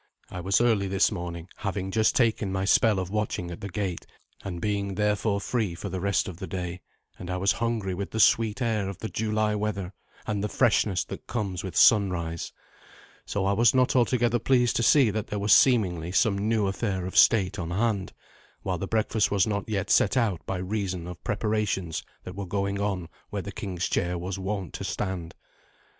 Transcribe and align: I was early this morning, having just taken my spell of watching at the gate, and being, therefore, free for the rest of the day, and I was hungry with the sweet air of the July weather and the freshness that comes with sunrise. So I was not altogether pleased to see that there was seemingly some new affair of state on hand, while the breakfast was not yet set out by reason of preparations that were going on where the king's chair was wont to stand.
I 0.31 0.39
was 0.39 0.59
early 0.59 0.87
this 0.87 1.11
morning, 1.11 1.47
having 1.57 1.91
just 1.91 2.15
taken 2.15 2.51
my 2.51 2.65
spell 2.65 2.97
of 2.97 3.11
watching 3.11 3.51
at 3.51 3.61
the 3.61 3.69
gate, 3.69 4.07
and 4.43 4.59
being, 4.59 4.95
therefore, 4.95 5.39
free 5.39 5.75
for 5.75 5.89
the 5.89 5.99
rest 5.99 6.27
of 6.27 6.37
the 6.37 6.47
day, 6.47 6.81
and 7.19 7.29
I 7.29 7.37
was 7.37 7.51
hungry 7.51 7.93
with 7.93 8.09
the 8.09 8.19
sweet 8.19 8.63
air 8.63 8.89
of 8.89 8.97
the 8.97 9.09
July 9.09 9.53
weather 9.53 9.93
and 10.25 10.43
the 10.43 10.49
freshness 10.49 11.03
that 11.05 11.27
comes 11.27 11.63
with 11.63 11.75
sunrise. 11.75 12.51
So 13.27 13.45
I 13.45 13.53
was 13.53 13.75
not 13.75 13.95
altogether 13.95 14.39
pleased 14.39 14.75
to 14.77 14.81
see 14.83 15.11
that 15.11 15.27
there 15.27 15.37
was 15.37 15.53
seemingly 15.53 16.11
some 16.11 16.35
new 16.49 16.65
affair 16.65 17.05
of 17.05 17.15
state 17.15 17.59
on 17.59 17.69
hand, 17.69 18.11
while 18.63 18.79
the 18.79 18.87
breakfast 18.87 19.29
was 19.29 19.45
not 19.45 19.69
yet 19.69 19.91
set 19.91 20.17
out 20.17 20.43
by 20.47 20.57
reason 20.57 21.05
of 21.05 21.23
preparations 21.23 22.01
that 22.23 22.35
were 22.35 22.47
going 22.47 22.79
on 22.81 23.07
where 23.29 23.43
the 23.43 23.51
king's 23.51 23.87
chair 23.87 24.17
was 24.17 24.39
wont 24.39 24.73
to 24.73 24.83
stand. 24.83 25.35